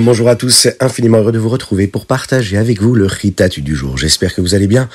bonjour 0.00 0.28
à 0.28 0.34
tous, 0.34 0.66
infiniment 0.80 1.18
heureux 1.18 1.30
de 1.30 1.38
vous 1.38 1.48
retrouver 1.48 1.86
pour 1.86 2.06
partager 2.06 2.56
avec 2.56 2.82
vous 2.82 2.94
le 2.94 3.06
Ritat 3.06 3.48
du 3.48 3.76
jour. 3.76 3.96
J'espère 3.96 4.34
que 4.34 4.40
vous 4.40 4.54
allez 4.56 4.66
bien 4.66 4.88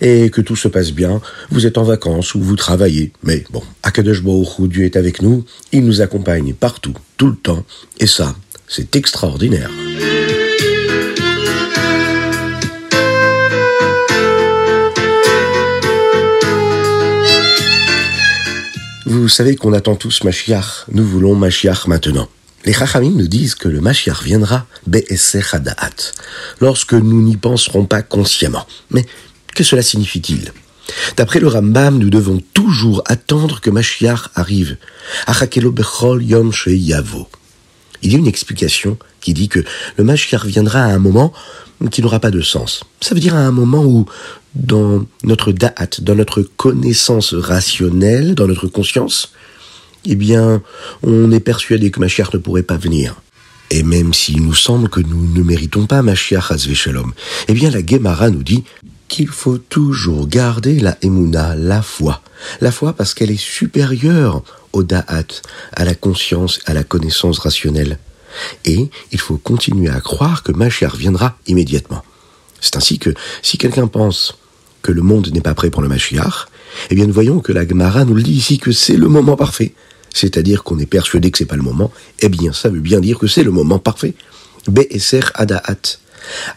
et 0.00 0.30
que 0.30 0.40
tout 0.40 0.56
se 0.56 0.68
passe 0.68 0.92
bien. 0.92 1.20
Vous 1.50 1.66
êtes 1.66 1.76
en 1.76 1.82
vacances 1.82 2.34
ou 2.34 2.40
vous 2.40 2.56
travaillez, 2.56 3.12
mais 3.22 3.44
bon, 3.50 3.62
Akadosh 3.82 4.22
Baruch 4.22 4.68
Dieu 4.68 4.84
est 4.84 4.96
avec 4.96 5.20
nous, 5.20 5.44
il 5.72 5.84
nous 5.84 6.00
accompagne 6.00 6.54
partout, 6.54 6.94
tout 7.18 7.28
le 7.28 7.36
temps, 7.36 7.62
et 7.98 8.06
ça, 8.06 8.34
c'est 8.66 8.96
extraordinaire. 8.96 9.70
Vous 19.04 19.28
savez 19.28 19.56
qu'on 19.56 19.74
attend 19.74 19.96
tous 19.96 20.24
Mashiach, 20.24 20.86
nous 20.90 21.04
voulons 21.04 21.34
Mashiach 21.34 21.86
maintenant. 21.86 22.28
Les 22.64 22.74
Chachamim 22.74 23.10
nous 23.10 23.26
disent 23.26 23.54
que 23.54 23.68
le 23.68 23.80
Mashiach 23.80 24.22
viendra 24.22 24.66
lorsque 26.60 26.92
nous 26.92 27.22
n'y 27.22 27.36
penserons 27.36 27.86
pas 27.86 28.02
consciemment. 28.02 28.66
Mais 28.90 29.06
que 29.54 29.64
cela 29.64 29.82
signifie-t-il? 29.82 30.52
D'après 31.16 31.40
le 31.40 31.48
Rambam, 31.48 31.98
nous 31.98 32.10
devons 32.10 32.42
toujours 32.52 33.02
attendre 33.06 33.60
que 33.60 33.70
Mashiach 33.70 34.30
arrive. 34.34 34.76
bechol 35.72 36.22
yom. 36.22 36.52
Il 38.02 38.12
y 38.12 38.14
a 38.14 38.18
une 38.18 38.26
explication 38.26 38.98
qui 39.20 39.34
dit 39.34 39.48
que 39.48 39.64
le 39.96 40.04
Mashiach 40.04 40.44
viendra 40.44 40.82
à 40.82 40.88
un 40.88 40.98
moment 40.98 41.32
qui 41.90 42.02
n'aura 42.02 42.20
pas 42.20 42.30
de 42.30 42.42
sens. 42.42 42.84
Ça 43.00 43.14
veut 43.14 43.20
dire 43.20 43.34
à 43.34 43.40
un 43.40 43.52
moment 43.52 43.84
où, 43.84 44.06
dans 44.54 45.06
notre 45.24 45.52
da'at, 45.52 46.00
dans 46.00 46.14
notre 46.14 46.42
connaissance 46.42 47.32
rationnelle, 47.32 48.34
dans 48.34 48.46
notre 48.46 48.66
conscience, 48.66 49.32
eh 50.04 50.14
bien, 50.14 50.62
on 51.02 51.30
est 51.30 51.40
persuadé 51.40 51.90
que 51.90 52.00
Mashiach 52.00 52.32
ne 52.32 52.38
pourrait 52.38 52.62
pas 52.62 52.76
venir. 52.76 53.20
Et 53.70 53.82
même 53.82 54.12
s'il 54.12 54.42
nous 54.42 54.54
semble 54.54 54.88
que 54.88 55.00
nous 55.00 55.32
ne 55.32 55.42
méritons 55.42 55.86
pas 55.86 56.02
Mashiach 56.02 56.56
Shalom, 56.74 57.12
eh 57.46 57.52
bien 57.52 57.70
la 57.70 57.84
Gemara 57.84 58.30
nous 58.30 58.42
dit 58.42 58.64
qu'il 59.08 59.28
faut 59.28 59.58
toujours 59.58 60.26
garder 60.28 60.80
la 60.80 60.96
Emouna, 61.02 61.54
la 61.54 61.82
foi. 61.82 62.22
La 62.60 62.72
foi 62.72 62.92
parce 62.94 63.14
qu'elle 63.14 63.30
est 63.30 63.40
supérieure 63.40 64.42
au 64.72 64.82
Da'at, 64.82 65.42
à 65.72 65.84
la 65.84 65.94
conscience, 65.94 66.60
à 66.66 66.74
la 66.74 66.84
connaissance 66.84 67.38
rationnelle. 67.38 67.98
Et 68.64 68.88
il 69.12 69.20
faut 69.20 69.36
continuer 69.36 69.90
à 69.90 70.00
croire 70.00 70.42
que 70.42 70.52
Mashiach 70.52 70.96
viendra 70.96 71.36
immédiatement. 71.46 72.04
C'est 72.60 72.76
ainsi 72.76 72.98
que 72.98 73.10
si 73.42 73.58
quelqu'un 73.58 73.86
pense 73.86 74.38
que 74.82 74.92
le 74.92 75.02
monde 75.02 75.28
n'est 75.32 75.40
pas 75.40 75.54
prêt 75.54 75.70
pour 75.70 75.82
le 75.82 75.88
Mashiach, 75.88 76.46
eh 76.90 76.94
bien 76.94 77.06
nous 77.06 77.12
voyons 77.12 77.40
que 77.40 77.52
la 77.52 77.66
Gemara 77.66 78.04
nous 78.04 78.14
le 78.14 78.22
dit 78.22 78.32
ici 78.32 78.58
que 78.58 78.72
c'est 78.72 78.96
le 78.96 79.08
moment 79.08 79.36
parfait 79.36 79.72
c'est-à-dire 80.14 80.62
qu'on 80.62 80.78
est 80.78 80.86
persuadé 80.86 81.30
que 81.30 81.38
c'est 81.38 81.46
pas 81.46 81.56
le 81.56 81.62
moment, 81.62 81.92
eh 82.20 82.28
bien, 82.28 82.52
ça 82.52 82.68
veut 82.68 82.80
bien 82.80 83.00
dire 83.00 83.18
que 83.18 83.26
c'est 83.26 83.42
le 83.42 83.50
moment 83.50 83.78
parfait. 83.78 84.14
Be'eser 84.68 85.20
adaat. 85.34 85.98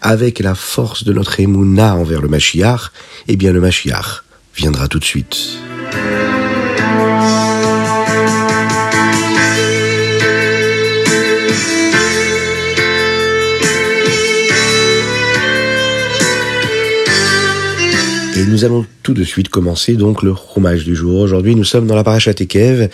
Avec 0.01 0.39
la 0.39 0.55
force 0.55 1.03
de 1.03 1.13
notre 1.13 1.39
émouna 1.39 1.95
envers 1.95 2.21
le 2.21 2.27
Mashiach, 2.27 2.91
eh 3.27 3.35
bien, 3.37 3.53
le 3.53 3.61
Mashiach 3.61 4.23
viendra 4.55 4.87
tout 4.87 4.99
de 4.99 5.05
suite. 5.05 5.57
Nous 18.53 18.65
allons 18.65 18.85
tout 19.01 19.15
de 19.15 19.23
suite 19.23 19.49
commencer 19.49 19.95
donc 19.95 20.21
le 20.21 20.31
roumage 20.31 20.85
du 20.85 20.95
jour. 20.95 21.21
Aujourd'hui, 21.21 21.55
nous 21.55 21.63
sommes 21.63 21.87
dans 21.87 21.95
la 21.95 22.03
paracha 22.03 22.35
Tekev 22.35 22.87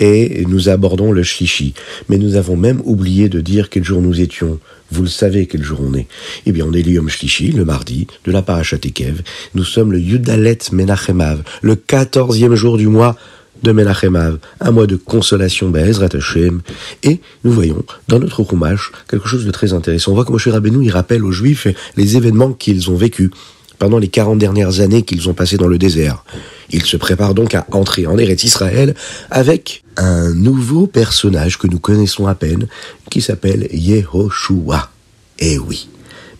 et 0.00 0.44
nous 0.48 0.68
abordons 0.68 1.12
le 1.12 1.22
shlishi. 1.22 1.72
Mais 2.08 2.18
nous 2.18 2.34
avons 2.34 2.56
même 2.56 2.82
oublié 2.84 3.28
de 3.28 3.40
dire 3.40 3.70
quel 3.70 3.84
jour 3.84 4.02
nous 4.02 4.20
étions. 4.20 4.58
Vous 4.90 5.02
le 5.02 5.08
savez 5.08 5.46
quel 5.46 5.62
jour 5.62 5.78
on 5.80 5.94
est. 5.94 6.08
Eh 6.46 6.52
bien, 6.52 6.66
on 6.68 6.72
est 6.72 6.82
l'Yom 6.82 7.08
Shlishi, 7.08 7.52
le 7.52 7.64
mardi, 7.64 8.08
de 8.24 8.32
la 8.32 8.42
paracha 8.42 8.76
Tekev. 8.76 9.22
Nous 9.54 9.62
sommes 9.62 9.92
le 9.92 10.00
Yudalet 10.00 10.58
Menachemav, 10.72 11.44
le 11.62 11.76
quatorzième 11.76 12.56
jour 12.56 12.76
du 12.76 12.88
mois 12.88 13.14
de 13.62 13.70
Menachemav, 13.70 14.38
un 14.60 14.72
mois 14.72 14.88
de 14.88 14.96
consolation 14.96 15.70
Be'ezrat 15.70 16.08
Hashem. 16.12 16.60
Et 17.04 17.20
nous 17.44 17.52
voyons 17.52 17.84
dans 18.08 18.18
notre 18.18 18.42
roumage 18.42 18.90
quelque 19.08 19.28
chose 19.28 19.46
de 19.46 19.52
très 19.52 19.74
intéressant. 19.74 20.10
On 20.10 20.14
voit 20.16 20.24
que 20.24 20.32
Moshe 20.32 20.48
Rabbeinu, 20.48 20.84
il 20.84 20.90
rappelle 20.90 21.24
aux 21.24 21.30
Juifs 21.30 21.68
les 21.96 22.16
événements 22.16 22.52
qu'ils 22.52 22.90
ont 22.90 22.96
vécus 22.96 23.30
pendant 23.78 23.98
les 23.98 24.08
40 24.08 24.38
dernières 24.38 24.80
années 24.80 25.02
qu'ils 25.02 25.28
ont 25.28 25.34
passées 25.34 25.56
dans 25.56 25.68
le 25.68 25.78
désert. 25.78 26.24
Ils 26.70 26.84
se 26.84 26.96
préparent 26.96 27.34
donc 27.34 27.54
à 27.54 27.66
entrer 27.72 28.06
en 28.06 28.18
Eretz 28.18 28.44
Israël 28.44 28.94
avec 29.30 29.84
un 29.96 30.32
nouveau 30.32 30.86
personnage 30.86 31.58
que 31.58 31.66
nous 31.66 31.78
connaissons 31.78 32.26
à 32.26 32.34
peine, 32.34 32.66
qui 33.10 33.20
s'appelle 33.20 33.68
Yehoshua. 33.72 34.90
Eh 35.38 35.58
oui. 35.58 35.88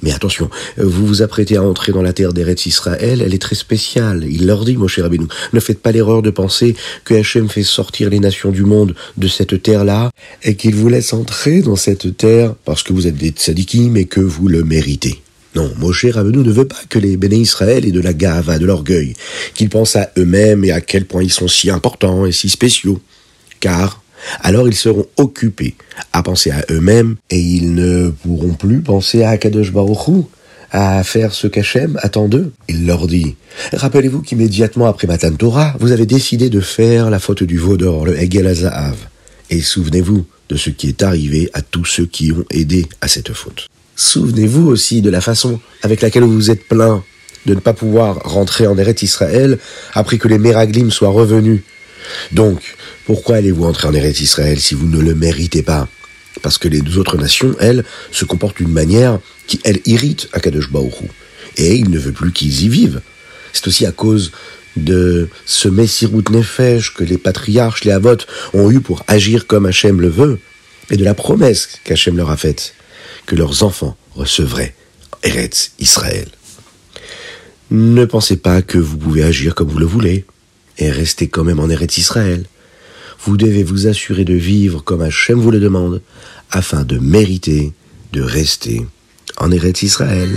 Mais 0.04 0.12
attention, 0.12 0.50
vous 0.76 1.06
vous 1.06 1.22
apprêtez 1.22 1.56
à 1.56 1.62
entrer 1.62 1.90
dans 1.90 2.02
la 2.02 2.12
terre 2.12 2.34
d'Eretz 2.34 2.66
Israël, 2.66 3.22
elle 3.22 3.32
est 3.32 3.40
très 3.40 3.54
spéciale. 3.54 4.26
Il 4.28 4.46
leur 4.46 4.66
dit, 4.66 4.76
cher 4.86 5.04
Rabbeinu, 5.04 5.26
ne 5.54 5.60
faites 5.60 5.80
pas 5.80 5.92
l'erreur 5.92 6.20
de 6.20 6.28
penser 6.28 6.76
que 7.04 7.14
Hachem 7.14 7.48
fait 7.48 7.62
sortir 7.62 8.10
les 8.10 8.20
nations 8.20 8.50
du 8.50 8.64
monde 8.64 8.94
de 9.16 9.28
cette 9.28 9.62
terre-là, 9.62 10.10
et 10.42 10.56
qu'il 10.56 10.74
vous 10.74 10.90
laisse 10.90 11.14
entrer 11.14 11.62
dans 11.62 11.76
cette 11.76 12.18
terre 12.18 12.54
parce 12.66 12.82
que 12.82 12.92
vous 12.92 13.06
êtes 13.06 13.16
des 13.16 13.30
tzadikim 13.30 13.96
et 13.96 14.04
que 14.04 14.20
vous 14.20 14.46
le 14.46 14.62
méritez. 14.62 15.23
Non, 15.54 15.72
Moshe 15.78 16.06
Rabbeinu 16.06 16.38
ne 16.38 16.50
veut 16.50 16.66
pas 16.66 16.80
que 16.88 16.98
les 16.98 17.16
béné 17.16 17.36
Israël 17.36 17.86
aient 17.86 17.92
de 17.92 18.00
la 18.00 18.12
gava, 18.12 18.58
de 18.58 18.66
l'orgueil, 18.66 19.14
qu'ils 19.54 19.68
pensent 19.68 19.96
à 19.96 20.10
eux-mêmes 20.18 20.64
et 20.64 20.72
à 20.72 20.80
quel 20.80 21.04
point 21.04 21.22
ils 21.22 21.32
sont 21.32 21.48
si 21.48 21.70
importants 21.70 22.26
et 22.26 22.32
si 22.32 22.48
spéciaux. 22.48 23.00
Car 23.60 24.02
alors 24.40 24.66
ils 24.68 24.74
seront 24.74 25.06
occupés 25.16 25.76
à 26.12 26.22
penser 26.22 26.50
à 26.50 26.64
eux-mêmes 26.70 27.16
et 27.30 27.38
ils 27.38 27.74
ne 27.74 28.10
pourront 28.10 28.54
plus 28.54 28.80
penser 28.80 29.22
à 29.22 29.30
Akadosh 29.30 29.72
Baruch 29.72 30.24
à 30.70 31.04
faire 31.04 31.32
ce 31.32 31.46
qu'Hachem 31.46 31.98
attend 32.02 32.26
d'eux. 32.26 32.52
Il 32.68 32.84
leur 32.86 33.06
dit, 33.06 33.36
rappelez-vous 33.72 34.22
qu'immédiatement 34.22 34.86
après 34.86 35.06
Matan 35.06 35.32
Torah, 35.32 35.76
vous 35.78 35.92
avez 35.92 36.06
décidé 36.06 36.50
de 36.50 36.60
faire 36.60 37.10
la 37.10 37.20
faute 37.20 37.44
du 37.44 37.58
veau 37.58 37.76
d'or, 37.76 38.06
le 38.06 38.20
Hegel 38.20 38.48
Azahav. 38.48 38.96
Et 39.50 39.60
souvenez-vous 39.60 40.26
de 40.48 40.56
ce 40.56 40.70
qui 40.70 40.88
est 40.88 41.02
arrivé 41.04 41.48
à 41.52 41.62
tous 41.62 41.84
ceux 41.84 42.06
qui 42.06 42.32
ont 42.32 42.44
aidé 42.50 42.86
à 43.00 43.06
cette 43.06 43.32
faute. 43.32 43.68
Souvenez-vous 43.96 44.66
aussi 44.68 45.02
de 45.02 45.10
la 45.10 45.20
façon 45.20 45.60
avec 45.82 46.00
laquelle 46.00 46.24
vous 46.24 46.34
vous 46.34 46.50
êtes 46.50 46.66
plaint 46.66 47.02
de 47.46 47.54
ne 47.54 47.60
pas 47.60 47.74
pouvoir 47.74 48.18
rentrer 48.24 48.66
en 48.66 48.76
Eretz 48.76 49.02
Israël 49.02 49.58
après 49.92 50.18
que 50.18 50.28
les 50.28 50.38
Meraglim 50.38 50.90
soient 50.90 51.10
revenus. 51.10 51.60
Donc, 52.32 52.76
pourquoi 53.06 53.36
allez-vous 53.36 53.64
entrer 53.64 53.88
en 53.88 53.94
Eretz 53.94 54.20
Israël 54.20 54.58
si 54.58 54.74
vous 54.74 54.86
ne 54.86 55.00
le 55.00 55.14
méritez 55.14 55.62
pas? 55.62 55.88
Parce 56.42 56.58
que 56.58 56.68
les 56.68 56.80
deux 56.80 56.98
autres 56.98 57.16
nations, 57.16 57.54
elles, 57.60 57.84
se 58.10 58.24
comportent 58.24 58.56
d'une 58.56 58.72
manière 58.72 59.20
qui, 59.46 59.60
elle, 59.64 59.80
irrite 59.86 60.28
Akadosh 60.32 60.70
Baruch 60.70 60.94
Et 61.56 61.76
il 61.76 61.90
ne 61.90 61.98
veut 61.98 62.12
plus 62.12 62.32
qu'ils 62.32 62.64
y 62.64 62.68
vivent. 62.68 63.00
C'est 63.52 63.68
aussi 63.68 63.86
à 63.86 63.92
cause 63.92 64.32
de 64.76 65.28
ce 65.46 65.68
Messirut 65.68 66.24
Nefesh 66.30 66.94
que 66.94 67.04
les 67.04 67.18
patriarches, 67.18 67.84
les 67.84 67.92
avotes, 67.92 68.26
ont 68.54 68.70
eu 68.70 68.80
pour 68.80 69.04
agir 69.06 69.46
comme 69.46 69.66
Hachem 69.66 70.00
le 70.00 70.08
veut, 70.08 70.40
et 70.90 70.96
de 70.96 71.04
la 71.04 71.14
promesse 71.14 71.68
qu'Hachem 71.84 72.16
leur 72.16 72.30
a 72.30 72.36
faite 72.36 72.74
que 73.26 73.36
leurs 73.36 73.62
enfants 73.62 73.96
recevraient 74.14 74.74
Eretz 75.22 75.72
Israël. 75.78 76.28
Ne 77.70 78.04
pensez 78.04 78.36
pas 78.36 78.62
que 78.62 78.78
vous 78.78 78.96
pouvez 78.96 79.22
agir 79.22 79.54
comme 79.54 79.68
vous 79.68 79.78
le 79.78 79.86
voulez 79.86 80.26
et 80.78 80.90
rester 80.90 81.28
quand 81.28 81.44
même 81.44 81.60
en 81.60 81.68
Eretz 81.68 81.98
Israël. 81.98 82.44
Vous 83.24 83.36
devez 83.36 83.62
vous 83.62 83.86
assurer 83.86 84.24
de 84.24 84.34
vivre 84.34 84.82
comme 84.82 85.02
Hachem 85.02 85.40
vous 85.40 85.50
le 85.50 85.60
demande 85.60 86.02
afin 86.50 86.84
de 86.84 86.98
mériter 86.98 87.72
de 88.12 88.20
rester 88.20 88.86
en 89.38 89.50
Eretz 89.50 89.82
Israël. 89.82 90.30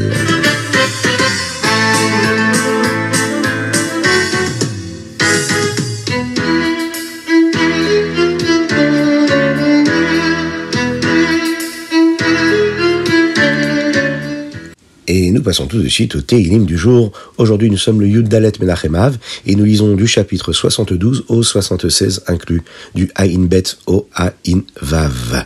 Et 15.19 15.31
nous 15.31 15.41
passons 15.41 15.65
tout 15.65 15.81
de 15.81 15.87
suite 15.87 16.15
au 16.15 16.21
Teilim 16.21 16.65
du 16.65 16.77
jour. 16.77 17.11
Aujourd'hui, 17.39 17.71
nous 17.71 17.77
sommes 17.77 17.99
le 17.99 18.07
Yud 18.07 18.27
Dalet 18.27 18.51
Menachemav 18.59 19.17
et 19.47 19.55
nous 19.55 19.63
lisons 19.63 19.95
du 19.95 20.05
chapitre 20.05 20.53
72 20.53 21.25
au 21.29 21.41
76 21.41 22.21
inclus, 22.27 22.61
du 22.93 23.09
Aïn 23.15 23.47
Bet 23.47 23.63
au 23.87 24.07
Aïn 24.13 24.61
Vav. 24.79 25.43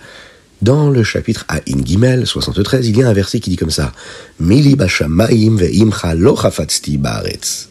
Dans 0.61 0.89
le 0.89 1.05
chapitre 1.05 1.45
Aïn 1.47 1.85
Gimel 1.85 2.27
73, 2.27 2.89
il 2.89 2.97
y 2.97 3.03
a 3.03 3.07
un 3.07 3.13
verset 3.13 3.39
qui 3.39 3.49
dit 3.49 3.55
comme 3.55 3.71
ça 3.71 3.93
Mili 4.41 4.75
Bashamaim 4.75 5.55
ve'imcha 5.55 6.15
lochafatzti 6.15 6.97
baaretz. 6.97 7.69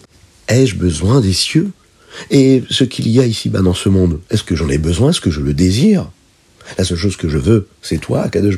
Ai-je 0.49 0.77
besoin 0.77 1.21
des 1.21 1.35
cieux? 1.35 1.69
Et 2.31 2.63
ce 2.71 2.85
qu'il 2.85 3.09
y 3.09 3.21
a 3.21 3.27
ici-bas 3.27 3.61
dans 3.61 3.75
ce 3.75 3.91
monde, 3.91 4.21
est-ce 4.31 4.43
que 4.43 4.57
j'en 4.57 4.71
ai 4.71 4.79
besoin? 4.79 5.11
Est-ce 5.11 5.21
que 5.21 5.31
je 5.31 5.41
le 5.41 5.53
désire? 5.53 6.11
La 6.79 6.85
seule 6.85 6.97
chose 6.97 7.17
que 7.17 7.29
je 7.29 7.37
veux, 7.37 7.67
c'est 7.83 7.99
toi, 7.99 8.31
Kadosh 8.31 8.57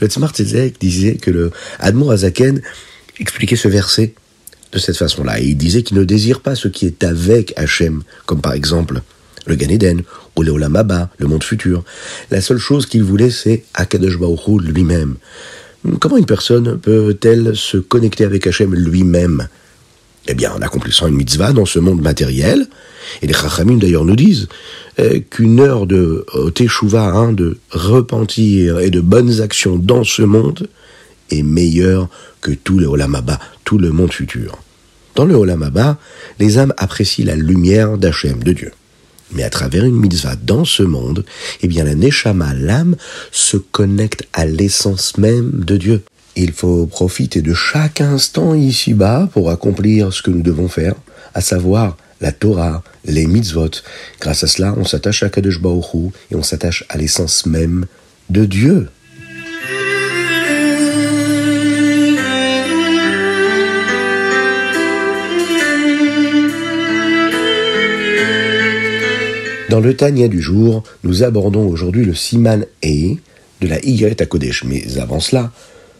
le 0.00 0.06
Tzmar 0.06 0.30
Tzedek 0.32 0.80
disait 0.80 1.16
que 1.16 1.30
le 1.30 1.50
Admour 1.78 2.12
Azaken 2.12 2.60
expliquait 3.18 3.56
ce 3.56 3.68
verset 3.68 4.14
de 4.72 4.78
cette 4.78 4.96
façon-là. 4.96 5.40
Il 5.40 5.56
disait 5.56 5.82
qu'il 5.82 5.98
ne 5.98 6.04
désire 6.04 6.40
pas 6.40 6.54
ce 6.54 6.68
qui 6.68 6.86
est 6.86 7.04
avec 7.04 7.52
Hachem, 7.56 8.02
comme 8.26 8.40
par 8.40 8.52
exemple 8.52 9.02
le 9.46 9.56
Gan 9.56 9.68
Eden, 9.70 10.02
ou 10.36 10.42
le 10.42 10.52
Olam 10.52 11.08
le 11.18 11.26
monde 11.26 11.42
futur. 11.42 11.84
La 12.30 12.40
seule 12.40 12.58
chose 12.58 12.86
qu'il 12.86 13.02
voulait, 13.02 13.30
c'est 13.30 13.64
Akadosh 13.74 14.18
Baruch 14.18 14.62
lui-même. 14.62 15.16
Comment 16.00 16.16
une 16.16 16.26
personne 16.26 16.78
peut-elle 16.78 17.56
se 17.56 17.78
connecter 17.78 18.24
avec 18.24 18.46
Hachem 18.46 18.74
lui-même? 18.74 19.48
Eh 20.30 20.34
bien, 20.34 20.52
en 20.52 20.60
accomplissant 20.60 21.06
une 21.06 21.16
mitzvah 21.16 21.52
dans 21.54 21.64
ce 21.64 21.78
monde 21.78 22.02
matériel. 22.02 22.68
Et 23.22 23.26
les 23.26 23.32
Chachamim 23.32 23.78
d'ailleurs 23.78 24.04
nous 24.04 24.14
disent 24.14 24.48
euh, 25.00 25.20
qu'une 25.30 25.58
heure 25.58 25.86
de 25.86 26.26
euh, 26.34 26.50
teshuva, 26.50 27.06
hein, 27.06 27.32
de 27.32 27.56
repentir 27.70 28.78
et 28.78 28.90
de 28.90 29.00
bonnes 29.00 29.40
actions 29.40 29.76
dans 29.76 30.04
ce 30.04 30.20
monde 30.20 30.68
est 31.30 31.42
meilleure 31.42 32.08
que 32.42 32.52
tout 32.52 32.78
le 32.78 32.86
Olamaba, 32.86 33.38
tout 33.64 33.78
le 33.78 33.90
monde 33.90 34.12
futur. 34.12 34.58
Dans 35.14 35.24
le 35.24 35.34
Olamaba, 35.34 35.98
les 36.38 36.58
âmes 36.58 36.74
apprécient 36.76 37.24
la 37.24 37.34
lumière 37.34 37.96
d'Hachem, 37.96 38.42
de 38.42 38.52
Dieu. 38.52 38.72
Mais 39.32 39.42
à 39.42 39.50
travers 39.50 39.84
une 39.84 39.96
mitzvah 39.96 40.36
dans 40.36 40.66
ce 40.66 40.82
monde, 40.82 41.24
eh 41.62 41.68
bien 41.68 41.84
la 41.84 41.94
Neshama, 41.94 42.52
l'âme, 42.54 42.96
se 43.32 43.56
connecte 43.56 44.24
à 44.34 44.44
l'essence 44.44 45.16
même 45.16 45.64
de 45.64 45.76
Dieu. 45.78 46.02
Il 46.40 46.52
faut 46.52 46.86
profiter 46.86 47.42
de 47.42 47.52
chaque 47.52 48.00
instant 48.00 48.54
ici-bas 48.54 49.28
pour 49.32 49.50
accomplir 49.50 50.12
ce 50.12 50.22
que 50.22 50.30
nous 50.30 50.42
devons 50.42 50.68
faire, 50.68 50.94
à 51.34 51.40
savoir 51.40 51.96
la 52.20 52.30
Torah, 52.30 52.84
les 53.04 53.26
mitzvot. 53.26 53.70
Grâce 54.20 54.44
à 54.44 54.46
cela, 54.46 54.72
on 54.76 54.84
s'attache 54.84 55.24
à 55.24 55.30
Kadosh 55.30 55.60
Baruch 55.60 56.12
et 56.30 56.36
on 56.36 56.44
s'attache 56.44 56.84
à 56.90 56.96
l'essence 56.96 57.44
même 57.44 57.86
de 58.30 58.44
Dieu. 58.44 58.88
Dans 69.70 69.80
le 69.80 69.92
Tania 69.96 70.28
du 70.28 70.40
jour, 70.40 70.84
nous 71.02 71.24
abordons 71.24 71.66
aujourd'hui 71.66 72.04
le 72.04 72.14
Siman 72.14 72.64
E 72.84 73.16
de 73.60 73.66
la 73.66 73.78
à 73.78 74.26
Kodesh. 74.26 74.62
Mais 74.62 74.98
avant 74.98 75.18
cela, 75.18 75.50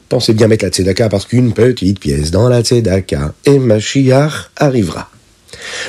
pensez 0.08 0.34
bien 0.34 0.49
mettre 0.49 0.64
la 0.64 0.70
Tzedaka 0.70 1.08
parce 1.08 1.26
qu'une 1.26 1.52
petite 1.52 2.00
pièce 2.00 2.31
dans 2.31 2.49
la 2.49 2.62
Tzedaka 2.62 3.34
et 3.44 3.58
Mashiach 3.58 4.50
arrivera. 4.56 5.10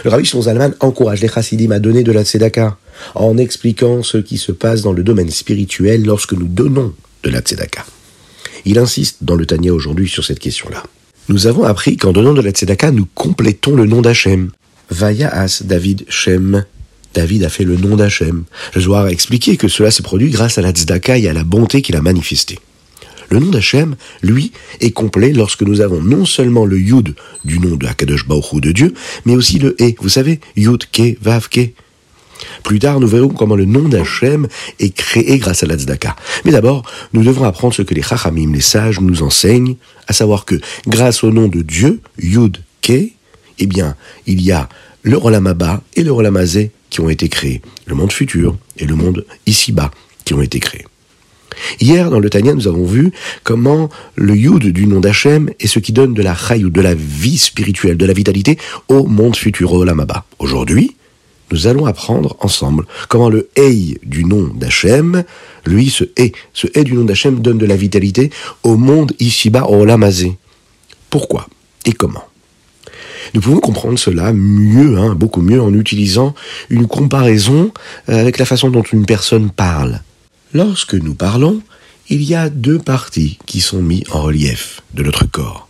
Le 0.03 0.09
Rabbi 0.09 0.25
Zalman 0.25 0.73
encourage 0.79 1.21
les 1.21 1.27
chassidim 1.27 1.71
à 1.71 1.79
donner 1.79 2.03
de 2.03 2.11
la 2.11 2.23
tzedaka 2.23 2.77
en 3.15 3.37
expliquant 3.37 4.03
ce 4.03 4.17
qui 4.17 4.37
se 4.37 4.51
passe 4.51 4.81
dans 4.81 4.93
le 4.93 5.03
domaine 5.03 5.29
spirituel 5.29 6.03
lorsque 6.03 6.33
nous 6.33 6.47
donnons 6.47 6.93
de 7.23 7.29
la 7.29 7.39
tzedaka. 7.39 7.85
Il 8.65 8.77
insiste 8.77 9.17
dans 9.21 9.35
le 9.35 9.45
Tania 9.45 9.73
aujourd'hui 9.73 10.09
sur 10.09 10.23
cette 10.23 10.39
question-là. 10.39 10.83
Nous 11.27 11.47
avons 11.47 11.63
appris 11.63 11.97
qu'en 11.97 12.11
donnant 12.11 12.33
de 12.33 12.41
la 12.41 12.51
tzedaka, 12.51 12.91
nous 12.91 13.07
complétons 13.13 13.75
le 13.75 13.85
nom 13.85 14.01
d'Hachem. 14.01 14.51
Vayaas 14.89 15.61
David 15.63 16.05
Shem 16.09 16.65
David 17.13 17.43
a 17.43 17.49
fait 17.49 17.63
le 17.63 17.75
nom 17.75 17.95
d'Hachem. 17.95 18.43
Je 18.75 18.81
dois 18.81 19.11
expliquer 19.11 19.57
que 19.57 19.67
cela 19.67 19.91
s'est 19.91 20.03
produit 20.03 20.29
grâce 20.29 20.57
à 20.57 20.61
la 20.61 20.71
tzedaka 20.71 21.17
et 21.17 21.27
à 21.27 21.33
la 21.33 21.43
bonté 21.43 21.81
qu'il 21.81 21.95
a 21.95 22.01
manifestée. 22.01 22.59
Le 23.29 23.39
nom 23.39 23.51
d'Hachem, 23.51 23.95
lui, 24.21 24.51
est 24.81 24.91
complet 24.91 25.33
lorsque 25.33 25.61
nous 25.61 25.81
avons 25.81 26.01
non 26.01 26.25
seulement 26.25 26.65
le 26.65 26.79
Yud 26.79 27.15
du 27.45 27.59
nom 27.59 27.75
de 27.75 27.85
Hakadosh 27.85 28.27
Baruch 28.27 28.61
de 28.61 28.71
Dieu, 28.71 28.93
mais 29.25 29.35
aussi 29.35 29.59
le 29.59 29.75
E. 29.79 29.93
Vous 29.99 30.09
savez, 30.09 30.39
Yud, 30.55 30.85
Ke, 30.91 31.17
Vav, 31.21 31.49
Ke. 31.49 31.71
Plus 32.63 32.79
tard, 32.79 32.99
nous 32.99 33.07
verrons 33.07 33.29
comment 33.29 33.55
le 33.55 33.65
nom 33.65 33.87
d'Hachem 33.87 34.47
est 34.79 34.95
créé 34.95 35.37
grâce 35.37 35.63
à 35.63 35.67
la. 35.67 35.75
Mais 36.45 36.51
d'abord, 36.51 36.83
nous 37.13 37.23
devons 37.23 37.43
apprendre 37.43 37.73
ce 37.73 37.81
que 37.81 37.93
les 37.93 38.01
Chachamim, 38.01 38.53
les 38.53 38.61
sages, 38.61 38.99
nous 38.99 39.21
enseignent, 39.23 39.75
à 40.07 40.13
savoir 40.13 40.45
que 40.45 40.55
grâce 40.87 41.23
au 41.23 41.31
nom 41.31 41.47
de 41.47 41.61
Dieu, 41.61 42.01
Yud, 42.17 42.57
Ke, 42.81 43.11
eh 43.59 43.65
bien, 43.65 43.95
il 44.25 44.41
y 44.41 44.51
a 44.51 44.69
le 45.03 45.17
Rolamaba 45.17 45.81
et 45.95 46.03
le 46.03 46.11
Rolamazé 46.11 46.71
qui 46.89 47.01
ont 47.01 47.09
été 47.09 47.29
créés, 47.29 47.61
le 47.85 47.95
monde 47.95 48.11
futur 48.11 48.57
et 48.77 48.85
le 48.85 48.95
monde 48.95 49.25
ici-bas 49.45 49.91
qui 50.25 50.33
ont 50.33 50.41
été 50.41 50.59
créés. 50.59 50.85
Hier, 51.79 52.09
dans 52.09 52.19
le 52.19 52.29
Tania, 52.29 52.53
nous 52.53 52.67
avons 52.67 52.85
vu 52.85 53.11
comment 53.43 53.89
le 54.15 54.35
Yud 54.35 54.71
du 54.71 54.87
nom 54.87 54.99
d'Hachem 54.99 55.49
est 55.59 55.67
ce 55.67 55.79
qui 55.79 55.93
donne 55.93 56.13
de 56.13 56.21
la 56.21 56.35
ou 56.63 56.69
de 56.69 56.81
la 56.81 56.95
vie 56.95 57.37
spirituelle, 57.37 57.97
de 57.97 58.05
la 58.05 58.13
vitalité 58.13 58.57
au 58.87 59.05
monde 59.05 59.35
futur, 59.35 59.73
au 59.73 59.83
Lamaba. 59.83 60.25
Aujourd'hui, 60.39 60.95
nous 61.51 61.67
allons 61.67 61.85
apprendre 61.85 62.37
ensemble 62.39 62.85
comment 63.07 63.29
le 63.29 63.49
Ei 63.55 63.97
du 64.03 64.25
nom 64.25 64.51
d'Hachem, 64.53 65.23
lui, 65.65 65.89
ce 65.89 66.03
Ei, 66.17 66.31
ce 66.53 66.67
Ei 66.75 66.83
du 66.83 66.93
nom 66.93 67.05
d'Hachem 67.05 67.39
donne 67.39 67.57
de 67.57 67.65
la 67.65 67.75
vitalité 67.75 68.29
au 68.63 68.77
monde 68.77 69.13
ici-bas, 69.19 69.65
au 69.65 69.85
Lamazé. 69.85 70.37
Pourquoi 71.09 71.47
et 71.85 71.93
comment? 71.93 72.23
Nous 73.33 73.41
pouvons 73.41 73.59
comprendre 73.59 73.99
cela 73.99 74.33
mieux, 74.33 74.97
hein, 74.97 75.15
beaucoup 75.15 75.41
mieux, 75.41 75.61
en 75.61 75.73
utilisant 75.73 76.33
une 76.69 76.87
comparaison 76.87 77.71
euh, 78.09 78.19
avec 78.19 78.37
la 78.37 78.45
façon 78.45 78.69
dont 78.69 78.81
une 78.81 79.05
personne 79.05 79.49
parle. 79.51 80.01
Lorsque 80.53 80.95
nous 80.95 81.13
parlons, 81.13 81.61
il 82.09 82.23
y 82.23 82.33
a 82.33 82.49
deux 82.49 82.79
parties 82.79 83.37
qui 83.45 83.61
sont 83.61 83.83
mises 83.83 84.03
en 84.11 84.23
relief 84.23 84.81
de 84.95 85.03
notre 85.03 85.25
corps. 85.25 85.67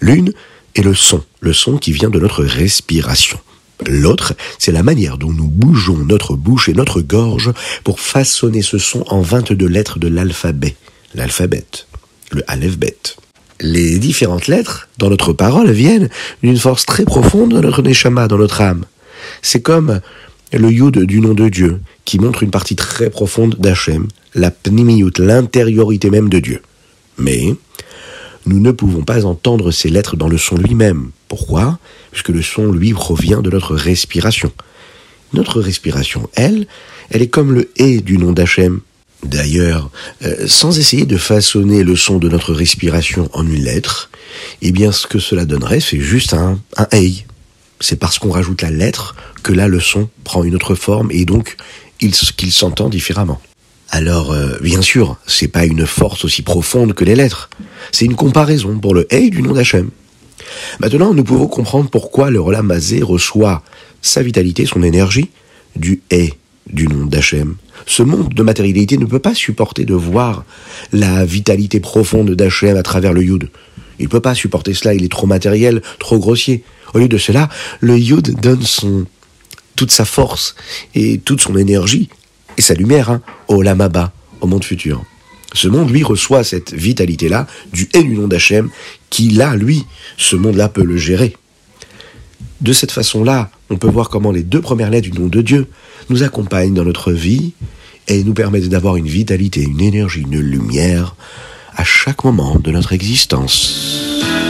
L'une 0.00 0.32
est 0.74 0.82
le 0.82 0.94
son, 0.94 1.22
le 1.40 1.52
son 1.52 1.78
qui 1.78 1.92
vient 1.92 2.10
de 2.10 2.18
notre 2.18 2.42
respiration. 2.42 3.38
L'autre, 3.86 4.34
c'est 4.58 4.72
la 4.72 4.82
manière 4.82 5.16
dont 5.16 5.32
nous 5.32 5.46
bougeons 5.46 5.98
notre 5.98 6.34
bouche 6.34 6.68
et 6.68 6.72
notre 6.72 7.02
gorge 7.02 7.52
pour 7.84 8.00
façonner 8.00 8.62
ce 8.62 8.78
son 8.78 9.04
en 9.08 9.20
22 9.20 9.66
lettres 9.66 10.00
de 10.00 10.08
l'alphabet. 10.08 10.74
L'alphabet, 11.14 11.64
le 12.32 12.42
aleph-bet. 12.48 13.16
Les 13.60 13.98
différentes 14.00 14.48
lettres 14.48 14.88
dans 14.98 15.08
notre 15.08 15.32
parole 15.32 15.70
viennent 15.70 16.10
d'une 16.42 16.58
force 16.58 16.84
très 16.84 17.04
profonde 17.04 17.52
dans 17.52 17.60
notre 17.60 17.82
neshama, 17.82 18.26
dans 18.26 18.38
notre 18.38 18.60
âme. 18.60 18.86
C'est 19.40 19.62
comme 19.62 20.00
le 20.52 20.70
yud 20.70 20.98
du 20.98 21.20
nom 21.20 21.34
de 21.34 21.48
Dieu, 21.48 21.80
qui 22.04 22.18
montre 22.18 22.42
une 22.42 22.50
partie 22.50 22.76
très 22.76 23.10
profonde 23.10 23.56
d'Hachem, 23.58 24.08
la 24.34 24.50
pnimiyut, 24.50 25.18
l'intériorité 25.18 26.10
même 26.10 26.28
de 26.28 26.38
Dieu. 26.38 26.62
Mais 27.18 27.54
nous 28.46 28.60
ne 28.60 28.70
pouvons 28.70 29.02
pas 29.02 29.24
entendre 29.24 29.72
ces 29.72 29.88
lettres 29.88 30.16
dans 30.16 30.28
le 30.28 30.38
son 30.38 30.56
lui-même. 30.56 31.10
Pourquoi? 31.28 31.78
Puisque 32.12 32.28
le 32.28 32.42
son, 32.42 32.70
lui, 32.70 32.92
provient 32.92 33.42
de 33.42 33.50
notre 33.50 33.74
respiration. 33.74 34.52
Notre 35.32 35.60
respiration, 35.60 36.30
elle, 36.34 36.66
elle 37.10 37.22
est 37.22 37.28
comme 37.28 37.52
le 37.52 37.70
et 37.76 38.00
du 38.00 38.18
nom 38.18 38.32
d'Hachem. 38.32 38.80
D'ailleurs, 39.24 39.90
euh, 40.24 40.46
sans 40.46 40.78
essayer 40.78 41.06
de 41.06 41.16
façonner 41.16 41.82
le 41.82 41.96
son 41.96 42.18
de 42.18 42.28
notre 42.28 42.52
respiration 42.52 43.28
en 43.32 43.44
une 43.46 43.64
lettre, 43.64 44.10
eh 44.62 44.70
bien 44.70 44.92
ce 44.92 45.06
que 45.06 45.18
cela 45.18 45.44
donnerait, 45.44 45.80
c'est 45.80 45.98
juste 45.98 46.34
un, 46.34 46.60
un. 46.76 47.10
C'est 47.80 47.98
parce 47.98 48.18
qu'on 48.18 48.30
rajoute 48.30 48.62
la 48.62 48.70
lettre 48.70 49.14
que 49.42 49.52
là 49.52 49.68
le 49.68 49.80
son 49.80 50.08
prend 50.24 50.44
une 50.44 50.54
autre 50.54 50.74
forme 50.74 51.10
et 51.10 51.24
donc 51.24 51.56
qu'il 51.98 52.52
s'entend 52.52 52.88
différemment. 52.88 53.40
Alors, 53.90 54.32
euh, 54.32 54.58
bien 54.60 54.82
sûr, 54.82 55.16
c'est 55.26 55.48
pas 55.48 55.64
une 55.64 55.86
force 55.86 56.24
aussi 56.24 56.42
profonde 56.42 56.92
que 56.92 57.04
les 57.04 57.14
lettres. 57.14 57.50
C'est 57.92 58.04
une 58.04 58.16
comparaison 58.16 58.78
pour 58.78 58.94
le 58.94 59.06
hey 59.12 59.30
du 59.30 59.42
nom 59.42 59.52
d'Hachem. 59.52 59.90
Maintenant, 60.80 61.14
nous 61.14 61.24
pouvons 61.24 61.46
comprendre 61.46 61.88
pourquoi 61.90 62.30
le 62.30 62.40
Rolamazé 62.40 63.02
reçoit 63.02 63.62
sa 64.02 64.22
vitalité, 64.22 64.66
son 64.66 64.82
énergie, 64.82 65.30
du 65.76 66.02
hey 66.10 66.34
du 66.70 66.88
nom 66.88 67.06
d'Hachem. 67.06 67.56
Ce 67.86 68.02
monde 68.02 68.34
de 68.34 68.42
matérialité 68.42 68.98
ne 68.98 69.04
peut 69.04 69.20
pas 69.20 69.34
supporter 69.34 69.84
de 69.84 69.94
voir 69.94 70.44
la 70.92 71.24
vitalité 71.24 71.78
profonde 71.78 72.32
d'Hachem 72.32 72.76
à 72.76 72.82
travers 72.82 73.12
le 73.12 73.22
Yud. 73.22 73.50
Il 73.98 74.06
ne 74.06 74.10
peut 74.10 74.20
pas 74.20 74.34
supporter 74.34 74.74
cela, 74.74 74.94
il 74.94 75.04
est 75.04 75.12
trop 75.12 75.26
matériel, 75.26 75.80
trop 75.98 76.18
grossier. 76.18 76.64
Au 76.96 76.98
lieu 76.98 77.08
de 77.08 77.18
cela, 77.18 77.50
le 77.80 77.98
Yud 77.98 78.40
donne 78.40 78.64
toute 79.76 79.90
sa 79.90 80.06
force 80.06 80.54
et 80.94 81.18
toute 81.18 81.42
son 81.42 81.54
énergie 81.58 82.08
et 82.56 82.62
sa 82.62 82.72
lumière 82.72 83.10
hein, 83.10 83.20
au 83.48 83.60
Lamaba, 83.60 84.14
au 84.40 84.46
monde 84.46 84.64
futur. 84.64 85.04
Ce 85.52 85.68
monde, 85.68 85.90
lui, 85.90 86.02
reçoit 86.02 86.42
cette 86.42 86.72
vitalité-là 86.72 87.46
du 87.70 87.86
et 87.92 88.02
du 88.02 88.16
nom 88.16 88.28
d'Hachem, 88.28 88.70
qui 89.10 89.28
là, 89.28 89.56
lui, 89.56 89.84
ce 90.16 90.36
monde-là 90.36 90.70
peut 90.70 90.84
le 90.84 90.96
gérer. 90.96 91.36
De 92.62 92.72
cette 92.72 92.92
façon-là, 92.92 93.50
on 93.68 93.76
peut 93.76 93.90
voir 93.90 94.08
comment 94.08 94.32
les 94.32 94.42
deux 94.42 94.62
premières 94.62 94.88
lettres 94.88 95.10
du 95.10 95.20
nom 95.20 95.26
de 95.26 95.42
Dieu 95.42 95.66
nous 96.08 96.22
accompagnent 96.22 96.72
dans 96.72 96.84
notre 96.84 97.12
vie 97.12 97.52
et 98.08 98.24
nous 98.24 98.32
permettent 98.32 98.70
d'avoir 98.70 98.96
une 98.96 99.06
vitalité, 99.06 99.60
une 99.60 99.82
énergie, 99.82 100.22
une 100.22 100.40
lumière 100.40 101.14
à 101.74 101.84
chaque 101.84 102.24
moment 102.24 102.58
de 102.58 102.70
notre 102.70 102.94
existence. 102.94 104.45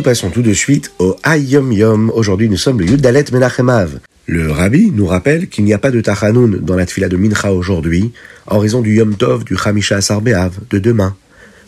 Nous 0.00 0.04
passons 0.04 0.30
tout 0.30 0.40
de 0.40 0.54
suite 0.54 0.92
au 0.98 1.14
Ayom 1.24 1.70
Yom. 1.72 2.10
Aujourd'hui, 2.14 2.48
nous 2.48 2.56
sommes 2.56 2.80
le 2.80 2.86
Yudalet 2.86 3.26
Menachemav. 3.32 4.00
Le 4.24 4.50
rabbi 4.50 4.90
nous 4.90 5.04
rappelle 5.04 5.46
qu'il 5.50 5.64
n'y 5.64 5.74
a 5.74 5.78
pas 5.78 5.90
de 5.90 6.00
Tachanoun 6.00 6.56
dans 6.62 6.74
la 6.74 6.86
tfila 6.86 7.10
de 7.10 7.18
Mincha 7.18 7.52
aujourd'hui, 7.52 8.10
en 8.46 8.58
raison 8.60 8.80
du 8.80 8.94
Yom 8.94 9.14
Tov 9.16 9.44
du 9.44 9.58
Chamisha 9.58 9.96
Asar 9.96 10.22
de 10.22 10.78
demain. 10.78 11.14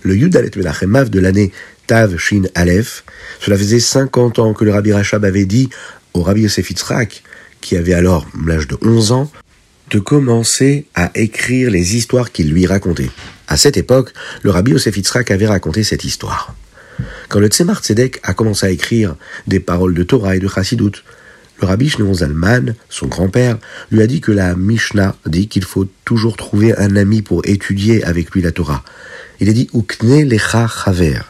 Le 0.03 0.17
Yudalet 0.17 0.51
Menachemav 0.57 1.11
de 1.11 1.21
l'année 1.21 1.53
Tav 1.87 2.17
Shin 2.17 2.45
Aleph. 2.55 3.05
Cela 3.39 3.59
faisait 3.59 3.81
50 3.81 4.39
ans 4.39 4.55
que 4.55 4.65
le 4.65 4.73
Rabbi 4.73 4.95
Rachab 4.95 5.27
avait 5.27 5.45
dit 5.45 5.69
au 6.15 6.23
Rabbi 6.23 6.41
Yosef 6.41 6.71
Yitzhak, 6.71 7.23
qui 7.61 7.77
avait 7.77 7.93
alors 7.93 8.27
l'âge 8.47 8.67
de 8.67 8.79
11 8.81 9.13
ans, 9.13 9.31
de 9.91 9.99
commencer 9.99 10.87
à 10.95 11.11
écrire 11.17 11.71
les 11.71 11.97
histoires 11.97 12.33
qu'il 12.33 12.51
lui 12.51 12.65
racontait. 12.65 13.11
À 13.47 13.59
cette 13.59 13.77
époque, 13.77 14.15
le 14.43 14.51
Rabbi 14.51 14.71
Yosef 14.71 14.97
Yitzhak 14.97 15.31
avait 15.31 15.49
raconté 15.49 15.83
cette 15.83 16.05
histoire. 16.05 16.55
Quand 17.33 17.41
le 17.41 17.49
Tzemar 17.49 17.81
Tzedek 17.81 18.21
a 18.25 18.35
commencé 18.35 18.67
à 18.67 18.71
écrire 18.71 19.17
des 19.47 19.59
paroles 19.59 19.95
de 19.95 20.03
Torah 20.03 20.37
et 20.37 20.39
de 20.39 20.49
Chassidut, 20.49 21.03
le 21.63 21.67
Rabbi 21.67 21.89
Shneon 21.89 22.13
Zalman, 22.13 22.75
son 22.91 23.07
grand-père, 23.07 23.57
lui 23.91 24.03
a 24.03 24.07
dit 24.07 24.21
que 24.21 24.33
la 24.33 24.55
Mishnah 24.55 25.17
dit 25.25 25.49
qu'il 25.49 25.65
faut 25.65 25.89
toujours 26.05 26.37
trouver 26.37 26.77
un 26.77 26.95
ami 26.95 27.23
pour 27.23 27.41
étudier 27.47 28.05
avec 28.05 28.33
lui 28.33 28.43
la 28.43 28.53
Torah. 28.53 28.85
Il 29.41 29.49
a 29.49 29.55
dit 29.55 29.71
Ukne 29.73 30.29
lecha 30.29 30.69
chaver. 30.69 31.21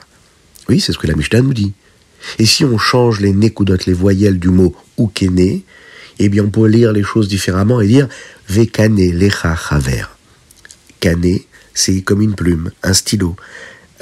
Oui, 0.69 0.81
c'est 0.81 0.91
ce 0.91 0.99
que 0.99 1.07
la 1.07 1.15
Mishnah 1.15 1.41
nous 1.41 1.55
dit. 1.55 1.73
Et 2.41 2.47
si 2.47 2.65
on 2.65 2.79
change 2.79 3.21
les 3.21 3.33
nekudot, 3.33 3.77
les 3.87 3.93
voyelles 3.93 4.41
du 4.41 4.49
mot 4.49 4.75
ukene, 4.99 5.61
eh 6.19 6.29
bien 6.29 6.43
on 6.43 6.51
peut 6.51 6.67
lire 6.67 6.93
les 6.93 7.05
choses 7.05 7.29
différemment 7.29 7.81
et 7.81 7.87
dire 7.87 8.09
vekane 8.49 8.97
lecha 8.97 9.55
chaver. 9.55 10.03
Kane, 10.99 11.39
c'est 11.75 12.03
comme 12.03 12.23
une 12.23 12.35
plume, 12.35 12.73
un 12.83 12.93
stylo. 12.93 13.37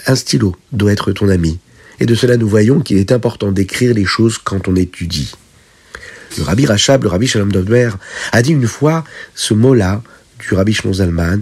Un 0.06 0.14
stylo 0.14 0.56
doit 0.72 0.92
être 0.92 1.12
ton 1.12 1.28
ami. 1.28 1.58
Et 2.00 2.06
de 2.06 2.14
cela, 2.14 2.36
nous 2.36 2.48
voyons 2.48 2.80
qu'il 2.80 2.96
est 2.96 3.12
important 3.12 3.52
d'écrire 3.52 3.94
les 3.94 4.06
choses 4.06 4.38
quand 4.38 4.68
on 4.68 4.74
étudie. 4.74 5.32
Le 6.38 6.44
rabbi 6.44 6.64
Rachab, 6.64 7.02
le 7.04 7.10
rabbi 7.10 7.26
Shalom 7.26 7.52
Dovber, 7.52 7.90
a 8.32 8.42
dit 8.42 8.52
une 8.52 8.66
fois 8.66 9.04
ce 9.34 9.52
mot-là 9.52 10.02
du 10.38 10.54
rabbi 10.54 10.72
Shlomo 10.72 10.94
Zalman, 10.94 11.40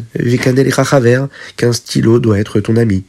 qu'un 1.57 1.73
stylo 1.73 2.19
doit 2.19 2.39
être 2.39 2.61
ton 2.61 2.77
ami. 2.77 3.05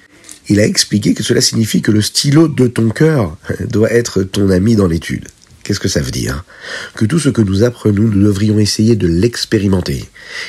Il 0.47 0.59
a 0.59 0.65
expliqué 0.65 1.13
que 1.13 1.23
cela 1.23 1.41
signifie 1.41 1.81
que 1.81 1.91
le 1.91 2.01
stylo 2.01 2.47
de 2.47 2.67
ton 2.67 2.89
cœur 2.89 3.37
doit 3.69 3.91
être 3.91 4.23
ton 4.23 4.49
ami 4.49 4.75
dans 4.75 4.87
l'étude. 4.87 5.27
Qu'est-ce 5.63 5.79
que 5.79 5.87
ça 5.87 6.01
veut 6.01 6.11
dire? 6.11 6.43
Que 6.95 7.05
tout 7.05 7.19
ce 7.19 7.29
que 7.29 7.41
nous 7.41 7.63
apprenons, 7.63 8.01
nous 8.01 8.23
devrions 8.23 8.57
essayer 8.57 8.95
de 8.95 9.07
l'expérimenter. 9.07 10.03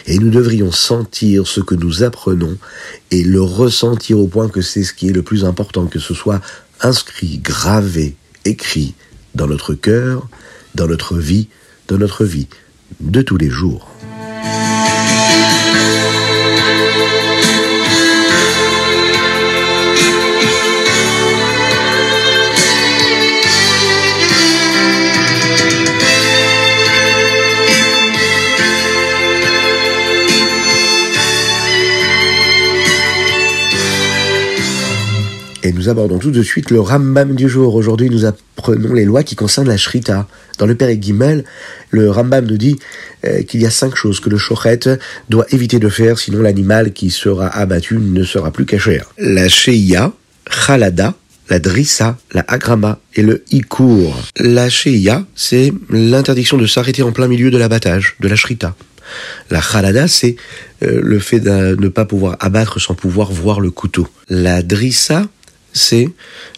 Et 0.06 0.18
nous 0.18 0.30
devrions 0.30 0.72
sentir 0.72 1.46
ce 1.46 1.60
que 1.60 1.74
nous 1.74 2.02
apprenons 2.02 2.56
et 3.10 3.22
le 3.22 3.42
ressentir 3.42 4.18
au 4.18 4.28
point 4.28 4.48
que 4.48 4.62
c'est 4.62 4.82
ce 4.82 4.94
qui 4.94 5.08
est 5.08 5.12
le 5.12 5.22
plus 5.22 5.44
important, 5.44 5.86
que 5.86 5.98
ce 5.98 6.14
soit 6.14 6.40
inscrit, 6.82 7.38
gravé, 7.38 8.16
écrit 8.44 8.94
dans 9.34 9.46
notre 9.46 9.74
cœur, 9.74 10.28
dans 10.74 10.86
notre 10.86 11.16
vie, 11.16 11.48
dans 11.88 11.98
notre 11.98 12.24
vie 12.24 12.48
de 13.00 13.22
tous 13.22 13.36
les 13.36 13.50
jours. 13.50 13.89
Abordons 35.90 36.18
tout 36.18 36.30
de 36.30 36.42
suite 36.42 36.70
le 36.70 36.80
Rambam 36.80 37.34
du 37.34 37.48
jour. 37.48 37.74
Aujourd'hui, 37.74 38.08
nous 38.08 38.24
apprenons 38.24 38.94
les 38.94 39.04
lois 39.04 39.22
qui 39.22 39.36
concernent 39.36 39.68
la 39.68 39.76
Shrita. 39.76 40.26
Dans 40.58 40.66
le 40.66 40.74
Père 40.74 40.90
Gimel, 41.00 41.44
le 41.90 42.10
Rambam 42.10 42.46
nous 42.46 42.56
dit 42.56 42.78
euh, 43.26 43.42
qu'il 43.42 43.60
y 43.60 43.66
a 43.66 43.70
cinq 43.70 43.94
choses 43.96 44.20
que 44.20 44.30
le 44.30 44.38
Shochet 44.38 44.98
doit 45.28 45.46
éviter 45.50 45.78
de 45.78 45.88
faire, 45.88 46.18
sinon 46.18 46.42
l'animal 46.42 46.92
qui 46.92 47.10
sera 47.10 47.48
abattu 47.48 47.98
ne 47.98 48.24
sera 48.24 48.50
plus 48.52 48.66
caché. 48.66 49.00
La 49.18 49.48
Sheia, 49.48 50.12
Chalada, 50.48 51.14
la 51.48 51.58
Drissa, 51.58 52.16
la 52.32 52.44
Agrama 52.46 53.00
et 53.14 53.22
le 53.22 53.42
Ikour. 53.50 54.16
La 54.38 54.70
Sheia, 54.70 55.24
c'est 55.34 55.72
l'interdiction 55.90 56.56
de 56.56 56.66
s'arrêter 56.66 57.02
en 57.02 57.12
plein 57.12 57.26
milieu 57.26 57.50
de 57.50 57.58
l'abattage, 57.58 58.16
de 58.20 58.28
la 58.28 58.36
Shrita. 58.36 58.76
La 59.50 59.60
Chalada, 59.60 60.06
c'est 60.06 60.36
euh, 60.82 61.00
le 61.02 61.18
fait 61.18 61.40
de 61.40 61.76
ne 61.78 61.88
pas 61.88 62.04
pouvoir 62.04 62.36
abattre 62.40 62.80
sans 62.80 62.94
pouvoir 62.94 63.32
voir 63.32 63.60
le 63.60 63.70
couteau. 63.70 64.06
La 64.28 64.62
Drissa, 64.62 65.26
c'est 65.72 66.08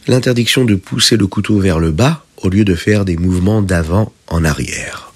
l'interdiction 0.07 0.65
de 0.65 0.75
pousser 0.75 1.17
le 1.17 1.27
couteau 1.27 1.59
vers 1.59 1.79
le 1.79 1.93
bas 1.93 2.25
au 2.43 2.49
lieu 2.49 2.65
de 2.65 2.75
faire 2.75 3.05
des 3.05 3.17
mouvements 3.17 3.63
d'avant 3.63 4.13
en 4.29 4.45
arrière. 4.45 5.13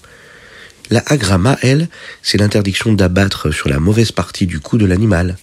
La 0.90 1.02
agrama, 1.06 1.58
elle, 1.62 1.88
c'est 2.22 2.38
l'interdiction 2.38 2.92
d'abattre 2.92 3.50
sur 3.50 3.68
la 3.68 3.80
mauvaise 3.80 4.12
partie 4.12 4.46
du 4.46 4.60
cou 4.60 4.78
de 4.78 4.86
l'animal. 4.86 5.36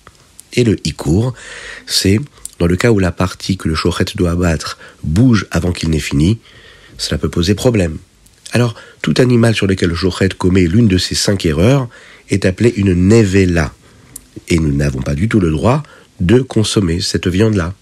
Et 0.53 0.63
le 0.63 0.77
ikour, 0.87 1.33
c'est 1.85 2.19
dans 2.59 2.67
le 2.67 2.77
cas 2.77 2.91
où 2.91 2.99
la 2.99 3.11
partie 3.11 3.57
que 3.57 3.67
le 3.67 3.75
chochet 3.75 4.05
doit 4.15 4.31
abattre 4.31 4.77
bouge 5.03 5.47
avant 5.51 5.71
qu'il 5.73 5.89
n'ait 5.89 5.99
fini, 5.99 6.39
cela 6.97 7.17
peut 7.17 7.29
poser 7.29 7.55
problème. 7.55 7.97
Alors, 8.53 8.75
tout 9.01 9.15
animal 9.17 9.55
sur 9.55 9.67
lequel 9.67 9.89
le 9.89 9.95
chochet 9.95 10.29
commet 10.29 10.67
l'une 10.67 10.87
de 10.87 10.97
ces 10.97 11.15
cinq 11.15 11.45
erreurs 11.45 11.89
est 12.29 12.45
appelé 12.45 12.71
une 12.77 12.93
nevela. 12.93 13.73
Et 14.47 14.59
nous 14.59 14.71
n'avons 14.71 15.01
pas 15.01 15.15
du 15.15 15.27
tout 15.27 15.39
le 15.39 15.51
droit 15.51 15.83
de 16.19 16.39
consommer 16.39 17.01
cette 17.01 17.27
viande-là. 17.27 17.73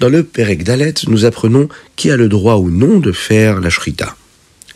Dans 0.00 0.08
le 0.08 0.22
Perek 0.22 0.64
Dalet, 0.64 0.94
nous 1.08 1.24
apprenons 1.24 1.68
qui 1.96 2.10
a 2.10 2.16
le 2.16 2.28
droit 2.28 2.56
ou 2.56 2.70
non 2.70 2.98
de 2.98 3.12
faire 3.12 3.60
la 3.60 3.70
shrita. 3.70 4.16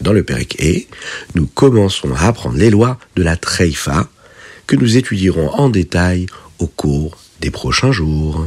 Dans 0.00 0.12
le 0.12 0.22
Perek 0.22 0.56
E, 0.62 0.84
nous 1.34 1.46
commençons 1.46 2.14
à 2.14 2.26
apprendre 2.26 2.58
les 2.58 2.70
lois 2.70 2.98
de 3.16 3.22
la 3.22 3.36
Treifa, 3.36 4.08
que 4.66 4.76
nous 4.76 4.96
étudierons 4.96 5.50
en 5.50 5.68
détail 5.68 6.26
au 6.58 6.66
cours 6.66 7.16
des 7.40 7.50
prochains 7.50 7.92
jours. 7.92 8.46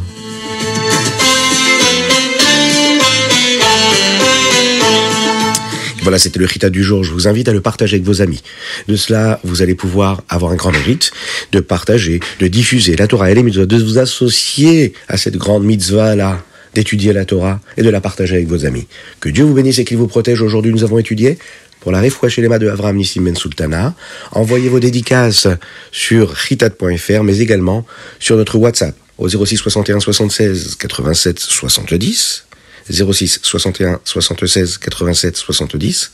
Voilà, 6.01 6.17
c'était 6.17 6.39
le 6.39 6.45
Rita 6.45 6.69
du 6.69 6.83
jour. 6.83 7.03
Je 7.03 7.11
vous 7.11 7.27
invite 7.27 7.49
à 7.49 7.53
le 7.53 7.61
partager 7.61 7.95
avec 7.95 8.05
vos 8.05 8.21
amis. 8.21 8.41
De 8.87 8.95
cela, 8.95 9.39
vous 9.43 9.61
allez 9.61 9.75
pouvoir 9.75 10.21
avoir 10.29 10.51
un 10.51 10.55
grand 10.55 10.71
mérite 10.71 11.11
de 11.51 11.59
partager, 11.59 12.19
de 12.39 12.47
diffuser 12.47 12.95
la 12.95 13.07
Torah 13.07 13.31
et 13.31 13.35
les 13.35 13.43
mitzvahs, 13.43 13.65
de 13.65 13.77
vous 13.77 13.97
associer 13.97 14.93
à 15.07 15.17
cette 15.17 15.35
grande 15.37 15.65
mitzvah-là, 15.65 16.43
d'étudier 16.73 17.13
la 17.13 17.25
Torah 17.25 17.59
et 17.77 17.83
de 17.83 17.89
la 17.89 18.01
partager 18.01 18.35
avec 18.35 18.47
vos 18.47 18.65
amis. 18.65 18.87
Que 19.19 19.29
Dieu 19.29 19.43
vous 19.43 19.53
bénisse 19.53 19.79
et 19.79 19.85
qu'il 19.85 19.97
vous 19.97 20.07
protège. 20.07 20.41
Aujourd'hui, 20.41 20.71
nous 20.71 20.83
avons 20.83 20.99
étudié 20.99 21.37
pour 21.81 21.91
la 21.91 22.01
chez 22.27 22.41
les 22.41 22.59
de 22.59 22.69
Avram 22.69 22.95
Nissim 22.95 23.23
Ben 23.23 23.35
Sultana. 23.35 23.93
Envoyez 24.31 24.69
vos 24.69 24.79
dédicaces 24.79 25.47
sur 25.91 26.29
ritat.fr, 26.29 27.23
mais 27.23 27.39
également 27.39 27.85
sur 28.19 28.35
notre 28.37 28.57
WhatsApp 28.57 28.95
au 29.17 29.27
06 29.27 29.57
61 29.57 29.99
76 29.99 30.75
87 30.75 31.39
70 31.39 32.45
06 32.89 33.39
61 33.43 33.99
76 34.03 34.77
87 34.77 35.37
70. 35.37 36.11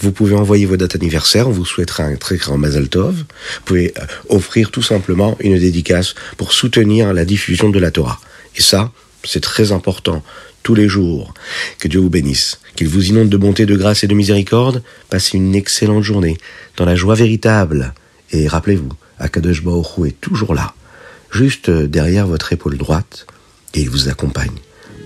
Vous 0.00 0.12
pouvez 0.12 0.34
envoyer 0.34 0.66
vos 0.66 0.76
dates 0.76 0.96
anniversaires, 0.96 1.48
on 1.48 1.52
vous 1.52 1.64
souhaitera 1.64 2.04
un 2.04 2.16
très 2.16 2.36
grand 2.36 2.58
Mazal 2.58 2.88
Tov. 2.88 3.14
Vous 3.14 3.24
pouvez 3.64 3.94
euh, 3.98 4.04
offrir 4.28 4.70
tout 4.70 4.82
simplement 4.82 5.36
une 5.40 5.58
dédicace 5.58 6.14
pour 6.36 6.52
soutenir 6.52 7.12
la 7.12 7.24
diffusion 7.24 7.70
de 7.70 7.78
la 7.78 7.90
Torah. 7.90 8.20
Et 8.56 8.62
ça, 8.62 8.92
c'est 9.24 9.40
très 9.40 9.72
important 9.72 10.22
tous 10.62 10.74
les 10.74 10.88
jours. 10.88 11.34
Que 11.78 11.88
Dieu 11.88 12.00
vous 12.00 12.10
bénisse, 12.10 12.60
qu'il 12.76 12.88
vous 12.88 13.08
inonde 13.08 13.28
de 13.28 13.36
bonté, 13.36 13.66
de 13.66 13.76
grâce 13.76 14.04
et 14.04 14.06
de 14.06 14.14
miséricorde. 14.14 14.82
Passez 15.10 15.36
une 15.36 15.54
excellente 15.54 16.02
journée 16.02 16.38
dans 16.76 16.84
la 16.84 16.96
joie 16.96 17.14
véritable. 17.14 17.94
Et 18.32 18.48
rappelez-vous, 18.48 18.92
Akadosh 19.18 19.62
Baruch 19.62 20.06
est 20.06 20.20
toujours 20.20 20.54
là, 20.54 20.74
juste 21.30 21.70
derrière 21.70 22.26
votre 22.26 22.52
épaule 22.52 22.76
droite, 22.76 23.26
et 23.74 23.80
il 23.80 23.90
vous 23.90 24.08
accompagne 24.08 24.52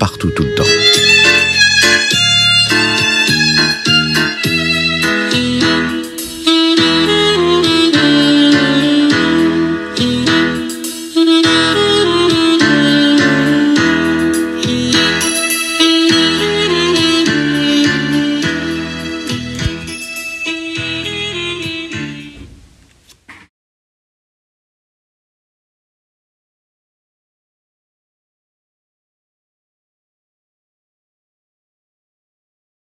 partout 0.03 0.33
tout 0.33 0.43
le 0.43 0.53
temps. 0.57 1.22